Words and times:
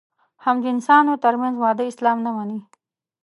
همجنسانو 0.45 1.13
تر 1.23 1.33
منځ 1.41 1.55
واده 1.59 1.83
اسلام 1.91 2.17
نه 2.25 2.31
مني. 2.35 2.59